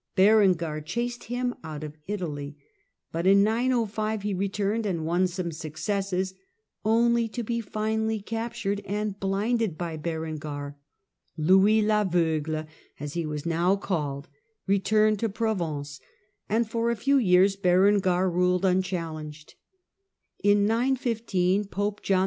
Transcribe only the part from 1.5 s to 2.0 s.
out of